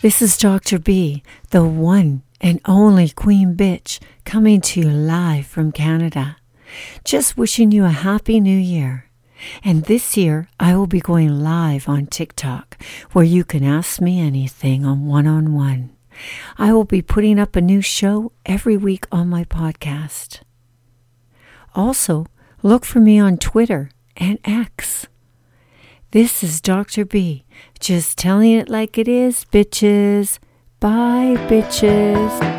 [0.00, 0.78] This is Dr.
[0.78, 6.36] B, the one and only Queen Bitch, coming to you live from Canada.
[7.02, 9.10] Just wishing you a happy new year.
[9.64, 12.80] And this year, I will be going live on TikTok,
[13.10, 15.90] where you can ask me anything on one on one.
[16.56, 20.42] I will be putting up a new show every week on my podcast.
[21.74, 22.26] Also,
[22.62, 25.08] look for me on Twitter and X.
[26.12, 27.04] This is Dr.
[27.04, 27.44] B,
[27.80, 30.38] just telling it like it is, bitches.
[30.78, 32.55] Bye, bitches.